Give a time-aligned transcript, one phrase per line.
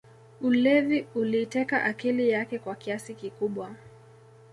[0.41, 3.75] Ulevi uliiteka akili yake kwa kiasi kikubwa